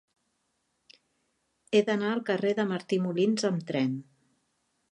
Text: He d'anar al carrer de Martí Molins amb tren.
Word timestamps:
He 1.75 1.81
d'anar 1.89 2.09
al 2.15 2.23
carrer 2.31 2.55
de 2.61 2.67
Martí 2.73 3.01
Molins 3.07 3.49
amb 3.51 3.69
tren. 3.71 3.97